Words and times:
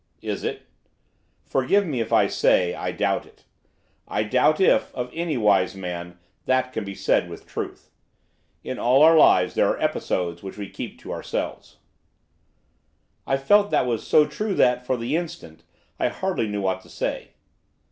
'Is 0.23 0.43
it? 0.43 0.63
Forgive 1.43 1.85
me 1.85 1.99
if 1.99 2.11
I 2.11 2.25
say, 2.25 2.73
I 2.73 2.91
doubt 2.91 3.27
it. 3.27 3.43
I 4.07 4.23
doubt 4.23 4.59
if, 4.59 4.91
of 4.95 5.11
any 5.13 5.37
wise 5.37 5.75
man, 5.75 6.17
that 6.47 6.73
can 6.73 6.83
be 6.83 6.95
said 6.95 7.29
with 7.29 7.45
truth. 7.45 7.91
In 8.63 8.79
all 8.79 9.03
our 9.03 9.15
lives 9.15 9.53
there 9.53 9.67
are 9.67 9.79
episodes 9.79 10.41
which 10.41 10.57
we 10.57 10.69
keep 10.71 10.97
to 11.01 11.11
ourselves.' 11.13 11.77
I 13.27 13.37
felt 13.37 13.69
that 13.69 13.83
that 13.83 13.87
was 13.91 14.01
so 14.07 14.25
true 14.25 14.55
that, 14.55 14.87
for 14.87 14.97
the 14.97 15.15
instant, 15.15 15.61
I 15.99 16.07
hardly 16.07 16.47
knew 16.47 16.61
what 16.63 16.81
to 16.81 16.89
say. 16.89 17.33